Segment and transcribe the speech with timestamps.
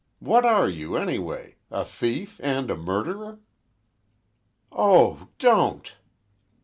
[0.17, 1.57] What are you anyway?
[1.69, 3.37] A thief—and a murderer?"
[4.71, 5.27] "Oh!
[5.37, 5.91] Don't!"